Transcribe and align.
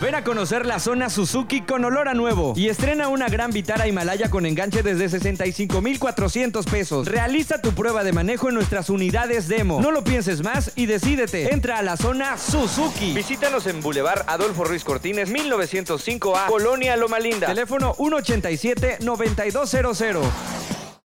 Ven 0.00 0.14
a 0.14 0.24
conocer 0.24 0.64
la 0.66 0.78
zona 0.80 1.08
Suzuki 1.08 1.62
con 1.62 1.82
olor 1.84 2.08
a 2.08 2.14
nuevo 2.14 2.52
y 2.56 2.68
estrena 2.68 3.08
una 3.08 3.28
gran 3.28 3.52
Vitara 3.52 3.86
Himalaya 3.86 4.28
con 4.28 4.44
enganche 4.44 4.82
desde 4.82 5.08
65,400 5.08 6.66
pesos. 6.66 7.06
Realiza 7.06 7.60
tu 7.60 7.72
prueba 7.72 8.02
de 8.04 8.12
manejo 8.12 8.48
en 8.48 8.56
nuestras 8.56 8.90
unidades 8.90 9.46
demo. 9.48 9.80
No 9.80 9.92
lo 9.92 10.02
pienses 10.04 10.42
más 10.42 10.72
y 10.74 10.86
decídete. 10.86 11.54
Entra 11.54 11.78
a 11.78 11.82
la 11.82 11.96
zona 11.96 12.36
Suzuki. 12.36 13.12
Visítanos 13.12 13.66
en 13.66 13.80
Boulevard 13.80 14.24
Adolfo 14.26 14.64
Ruiz 14.64 14.82
Cortines, 14.84 15.32
1905A, 15.32 16.48
Colonia 16.48 16.96
Loma 16.96 17.20
Linda. 17.20 17.46
Teléfono 17.46 17.94
187-9200. 17.94 20.20